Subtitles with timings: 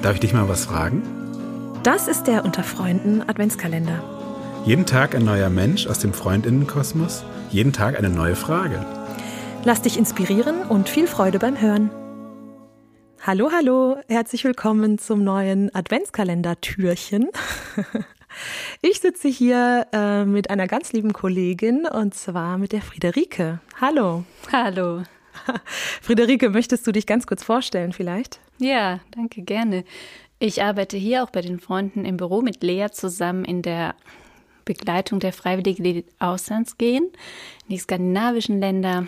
[0.00, 1.02] Darf ich dich mal was fragen?
[1.82, 4.02] Das ist der Unter Freunden Adventskalender.
[4.64, 8.86] Jeden Tag ein neuer Mensch aus dem Freundinnenkosmos, jeden Tag eine neue Frage.
[9.64, 11.90] Lass dich inspirieren und viel Freude beim Hören.
[13.20, 17.28] Hallo, hallo, herzlich willkommen zum neuen Adventskalender-Türchen.
[18.80, 23.60] Ich sitze hier äh, mit einer ganz lieben Kollegin und zwar mit der Friederike.
[23.78, 24.24] Hallo.
[24.50, 25.02] Hallo.
[26.02, 28.40] Friederike, möchtest du dich ganz kurz vorstellen vielleicht?
[28.58, 29.84] Ja, danke, gerne.
[30.38, 33.94] Ich arbeite hier auch bei den Freunden im Büro mit Lea zusammen in der
[34.64, 37.04] Begleitung der Freiwilligen, die auslands gehen,
[37.64, 39.06] in die skandinavischen Länder.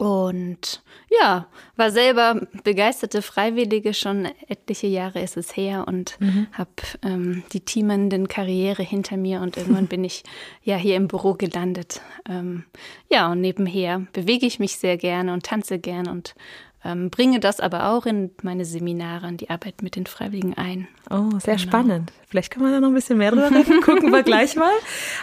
[0.00, 6.46] Und ja, war selber begeisterte Freiwillige, schon etliche Jahre ist es her und mhm.
[6.52, 6.70] habe
[7.02, 10.22] ähm, die teamenden Karriere hinter mir und irgendwann bin ich
[10.62, 12.00] ja hier im Büro gelandet.
[12.26, 12.64] Ähm,
[13.10, 16.34] ja, und nebenher bewege ich mich sehr gerne und tanze gerne und
[16.82, 20.88] ähm, bringe das aber auch in meine Seminare und die Arbeit mit den Freiwilligen ein.
[21.10, 21.68] Oh, sehr genau.
[21.68, 22.12] spannend.
[22.28, 23.80] Vielleicht kann man da noch ein bisschen mehr drüber reden.
[23.84, 24.72] Gucken wir gleich mal.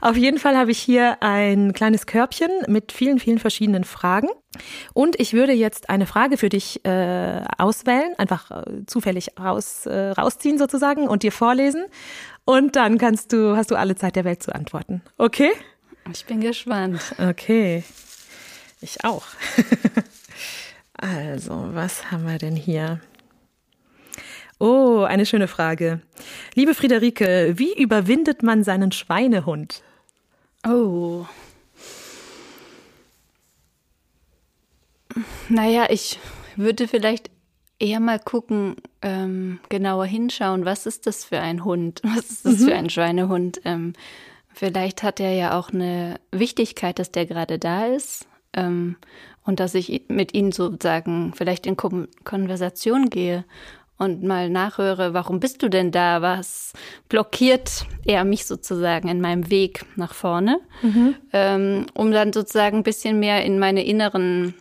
[0.00, 4.28] Auf jeden Fall habe ich hier ein kleines Körbchen mit vielen, vielen verschiedenen Fragen.
[4.92, 10.10] Und ich würde jetzt eine Frage für dich äh, auswählen, einfach äh, zufällig raus, äh,
[10.10, 11.84] rausziehen sozusagen und dir vorlesen.
[12.44, 15.02] Und dann kannst du, hast du alle Zeit der Welt zu antworten.
[15.18, 15.50] Okay?
[16.12, 17.00] Ich bin gespannt.
[17.18, 17.84] Okay.
[18.80, 19.24] Ich auch.
[20.96, 23.00] Also, was haben wir denn hier?
[24.58, 26.00] Oh, eine schöne Frage.
[26.54, 29.82] Liebe Friederike, wie überwindet man seinen Schweinehund?
[30.66, 31.26] Oh.
[35.48, 36.18] Naja, ich
[36.56, 37.30] würde vielleicht
[37.78, 42.00] eher mal gucken, ähm, genauer hinschauen, was ist das für ein Hund?
[42.14, 42.64] Was ist das mhm.
[42.64, 43.60] für ein Schweinehund?
[43.64, 43.92] Ähm,
[44.52, 48.26] vielleicht hat er ja auch eine Wichtigkeit, dass der gerade da ist.
[48.52, 48.96] Ähm,
[49.44, 53.44] und dass ich mit ihnen sozusagen vielleicht in Konversation gehe
[53.98, 56.22] und mal nachhöre, warum bist du denn da?
[56.22, 56.72] Was
[57.08, 60.60] blockiert er mich sozusagen in meinem Weg nach vorne?
[60.82, 61.14] Mhm.
[61.32, 64.54] Ähm, um dann sozusagen ein bisschen mehr in meine inneren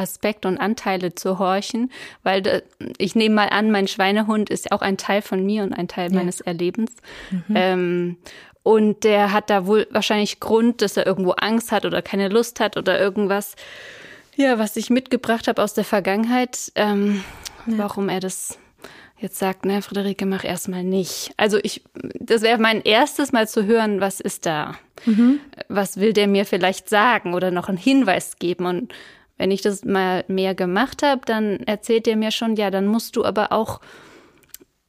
[0.00, 1.90] Aspekte und Anteile zu horchen,
[2.22, 2.62] weil
[2.98, 6.10] ich nehme mal an, mein Schweinehund ist auch ein Teil von mir und ein Teil
[6.10, 6.18] ja.
[6.18, 6.92] meines Erlebens.
[7.30, 7.44] Mhm.
[7.54, 8.16] Ähm,
[8.62, 12.60] und der hat da wohl wahrscheinlich Grund, dass er irgendwo Angst hat oder keine Lust
[12.60, 13.56] hat oder irgendwas
[14.40, 17.22] ja, was ich mitgebracht habe aus der Vergangenheit, ähm,
[17.66, 17.78] ja.
[17.78, 18.58] warum er das
[19.18, 21.32] jetzt sagt, ne, Friederike, mach erstmal nicht.
[21.36, 21.82] Also ich,
[22.18, 24.76] das wäre mein erstes Mal zu hören, was ist da?
[25.04, 25.40] Mhm.
[25.68, 28.64] Was will der mir vielleicht sagen oder noch einen Hinweis geben?
[28.64, 28.94] Und
[29.40, 33.16] wenn ich das mal mehr gemacht habe, dann erzählt er mir schon, ja, dann musst
[33.16, 33.80] du aber auch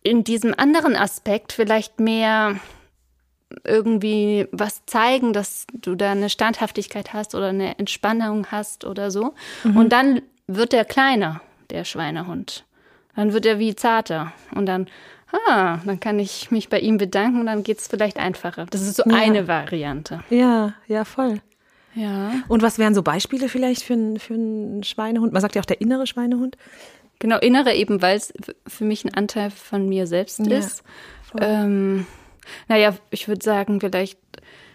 [0.04, 2.60] in diesem anderen Aspekt vielleicht mehr
[3.64, 9.34] irgendwie was zeigen, dass du da eine Standhaftigkeit hast oder eine Entspannung hast oder so.
[9.64, 9.78] Mhm.
[9.78, 11.40] Und dann wird er kleiner,
[11.70, 12.66] der Schweinehund.
[13.16, 14.34] Dann wird er wie zarter.
[14.54, 14.88] Und dann,
[15.48, 18.66] ah, dann kann ich mich bei ihm bedanken und dann geht es vielleicht einfacher.
[18.70, 19.16] Das ist so ja.
[19.16, 20.26] eine Variante.
[20.30, 21.40] Ja, ja, voll.
[21.94, 22.34] Ja.
[22.48, 25.34] Und was wären so Beispiele vielleicht für, für einen Schweinehund?
[25.34, 26.58] Man sagt ja auch der innere Schweinehund.
[27.20, 28.34] Genau, innere eben, weil es
[28.68, 30.84] für mich ein Anteil von mir selbst ja, ist.
[31.40, 32.08] Ähm,
[32.68, 34.18] naja, ich würde sagen, vielleicht,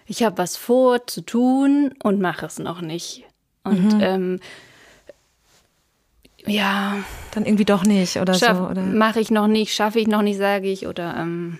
[0.06, 3.24] ich habe was vor zu tun und mache es noch nicht.
[3.64, 4.00] Und mhm.
[4.00, 4.40] ähm,
[6.46, 6.98] ja.
[7.32, 8.68] Dann irgendwie doch nicht oder schaff, so.
[8.68, 8.82] Oder?
[8.82, 10.86] Mache ich noch nicht, schaffe ich noch nicht, sage ich.
[10.86, 11.58] Oder ähm,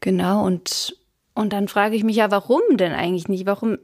[0.00, 0.96] genau, und,
[1.36, 3.44] und dann frage ich mich ja, warum denn eigentlich nicht?
[3.44, 3.76] Warum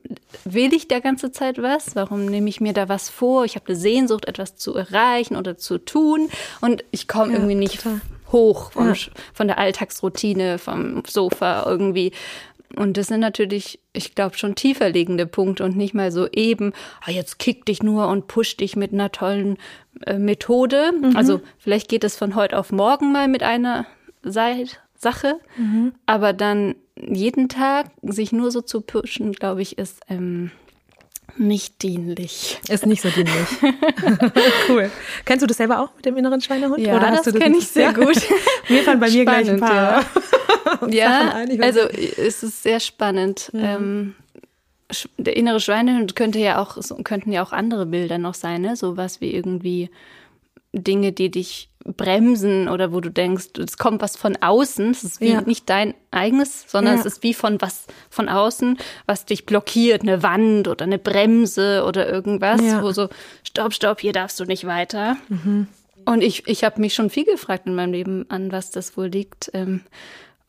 [0.47, 1.95] will ich der ganze Zeit was?
[1.95, 3.45] Warum nehme ich mir da was vor?
[3.45, 6.31] Ich habe eine Sehnsucht, etwas zu erreichen oder zu tun.
[6.63, 8.01] Und ich komme ja, irgendwie nicht total
[8.33, 8.95] hoch vom, ja.
[9.35, 12.13] von der Alltagsroutine, vom Sofa irgendwie.
[12.75, 16.73] Und das sind natürlich, ich glaube, schon tiefer liegende Punkte und nicht mal so eben,
[17.03, 19.59] ah, jetzt kick dich nur und push dich mit einer tollen
[20.07, 20.93] äh, Methode.
[20.99, 21.19] Mhm.
[21.19, 23.85] Also vielleicht geht es von heute auf morgen mal mit einer
[24.23, 25.93] Seite, Sache, mhm.
[26.07, 30.51] aber dann jeden Tag sich nur so zu pushen, glaube ich, ist ähm,
[31.37, 32.61] nicht dienlich.
[32.69, 33.49] Ist nicht so dienlich.
[34.69, 34.91] cool.
[35.25, 36.79] Kennst du das selber auch mit dem inneren Schweinehund?
[36.79, 38.17] Ja, Oder hast das, das kenne ich sehr gut.
[38.69, 40.05] mir fallen bei mir gleich ein paar.
[40.89, 43.51] Ja, ja also es ist sehr spannend.
[43.55, 43.77] Ja.
[43.77, 44.15] Ähm,
[45.17, 48.77] der innere Schweinehund könnte ja auch, könnten ja auch andere Bilder noch sein, ne?
[48.77, 49.89] Sowas wie irgendwie
[50.75, 55.21] Dinge, die dich bremsen oder wo du denkst, es kommt was von außen, es ist
[55.21, 55.41] wie ja.
[55.41, 57.01] nicht dein eigenes, sondern ja.
[57.01, 61.85] es ist wie von was von außen, was dich blockiert, eine Wand oder eine Bremse
[61.87, 62.83] oder irgendwas, ja.
[62.83, 63.09] wo so,
[63.43, 65.17] stopp, stopp, hier darfst du nicht weiter.
[65.29, 65.69] Mhm.
[66.05, 69.07] Und ich, ich habe mich schon viel gefragt in meinem Leben, an was das wohl
[69.07, 69.51] liegt.
[69.55, 69.83] Ähm,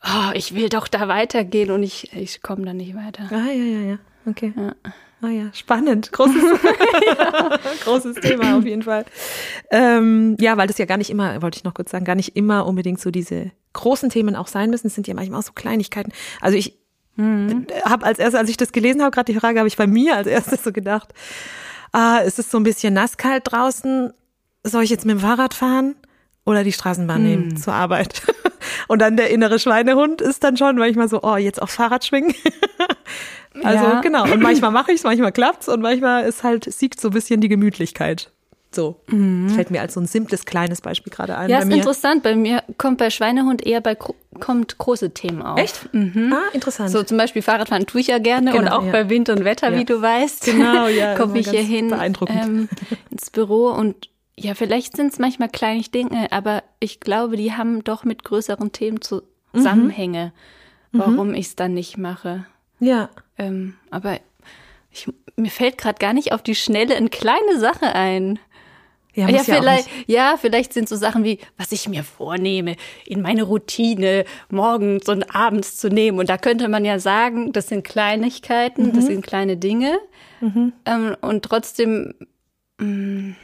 [0.02, 3.24] oh, ich will doch da weitergehen und ich, ich komme da nicht weiter.
[3.30, 3.98] Ah, ja, ja, ja.
[4.26, 4.52] Okay.
[4.56, 4.74] Ja.
[5.24, 6.12] Ah ja, spannend.
[6.12, 6.34] Großes,
[7.84, 9.06] großes Thema auf jeden Fall.
[9.70, 12.36] Ähm, ja, weil das ja gar nicht immer, wollte ich noch kurz sagen, gar nicht
[12.36, 14.88] immer unbedingt so diese großen Themen auch sein müssen.
[14.88, 16.12] Es sind ja manchmal auch so Kleinigkeiten.
[16.42, 16.78] Also ich
[17.16, 17.66] mhm.
[17.84, 20.16] habe als erstes, als ich das gelesen habe, gerade die Frage, habe ich bei mir
[20.16, 21.14] als erstes so gedacht,
[21.92, 24.12] ah, ist es so ein bisschen nasskalt draußen?
[24.62, 25.94] Soll ich jetzt mit dem Fahrrad fahren
[26.44, 27.28] oder die Straßenbahn mhm.
[27.28, 28.22] nehmen zur Arbeit?
[28.88, 32.34] Und dann der innere Schweinehund ist dann schon manchmal so, oh, jetzt auf Fahrrad schwingen.
[33.62, 34.00] Also ja.
[34.00, 34.24] genau.
[34.24, 37.40] Und manchmal mache ich es, manchmal klappt's und manchmal ist halt, siegt so ein bisschen
[37.40, 38.30] die Gemütlichkeit.
[38.74, 38.96] So.
[39.06, 39.50] Mhm.
[39.50, 41.48] Fällt mir als so ein simples, kleines Beispiel gerade ein.
[41.48, 41.76] Ja, ist mir.
[41.76, 42.22] interessant.
[42.22, 43.96] Bei mir kommt bei Schweinehund eher bei
[44.40, 45.58] kommt große Themen auf.
[45.58, 45.88] Echt?
[45.92, 46.32] Mhm.
[46.34, 46.90] Ah, interessant.
[46.90, 48.92] So zum Beispiel Fahrradfahren tue ich ja gerne genau, und auch ja.
[48.92, 49.78] bei Wind und Wetter, ja.
[49.78, 50.44] wie du weißt.
[50.54, 51.14] Genau, ja.
[51.16, 51.94] komme ich hier hin
[52.28, 52.68] ähm,
[53.10, 57.84] ins Büro und ja, vielleicht sind es manchmal kleine Dinge, aber ich glaube, die haben
[57.84, 60.32] doch mit größeren Themen Zusammenhänge,
[60.90, 60.98] mhm.
[60.98, 61.34] warum mhm.
[61.34, 62.46] ich es dann nicht mache.
[62.80, 63.10] Ja.
[63.38, 64.18] Ähm, aber
[64.90, 68.38] ich, mir fällt gerade gar nicht auf die Schnelle eine kleine Sache ein.
[69.16, 72.74] Ja, ja, vielleicht, ja, vielleicht sind so Sachen wie, was ich mir vornehme,
[73.06, 76.18] in meine Routine morgens und abends zu nehmen.
[76.18, 78.92] Und da könnte man ja sagen, das sind Kleinigkeiten, mhm.
[78.92, 79.98] das sind kleine Dinge.
[80.40, 80.72] Mhm.
[80.84, 82.14] Ähm, und trotzdem.
[82.78, 83.36] Mh, mm,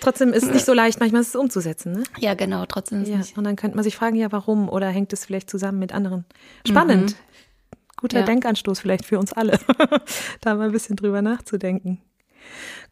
[0.00, 2.04] Trotzdem ist es nicht so leicht, manchmal ist es umzusetzen, ne?
[2.16, 3.36] Ja, genau, trotzdem ist ja, nicht.
[3.36, 4.70] Und dann könnte man sich fragen, ja, warum?
[4.70, 6.24] Oder hängt es vielleicht zusammen mit anderen?
[6.66, 7.10] Spannend.
[7.10, 7.16] Mhm
[8.00, 8.26] guter ja.
[8.26, 9.58] Denkanstoß vielleicht für uns alle,
[10.40, 12.00] da mal ein bisschen drüber nachzudenken.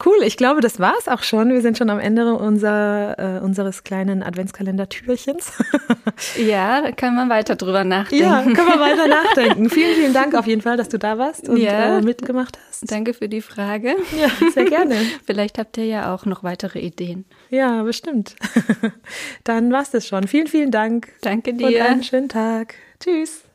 [0.04, 1.52] Cool, ich glaube, das war's auch schon.
[1.52, 5.52] Wir sind schon am Ende unser, äh, unseres kleinen Adventskalender-Türchens.
[6.36, 8.24] ja, da kann man weiter drüber nachdenken.
[8.24, 9.68] Ja, können wir weiter nachdenken.
[9.68, 12.90] vielen, vielen Dank auf jeden Fall, dass du da warst und ja, äh, mitgemacht hast.
[12.90, 13.96] Danke für die Frage.
[14.16, 14.94] Ja, sehr gerne.
[15.26, 17.24] Vielleicht habt ihr ja auch noch weitere Ideen.
[17.50, 18.36] Ja, bestimmt.
[19.42, 20.28] Dann war's das schon.
[20.28, 21.08] Vielen, vielen Dank.
[21.22, 21.66] Danke dir.
[21.66, 22.74] Und einen schönen Tag.
[23.00, 23.47] Tschüss.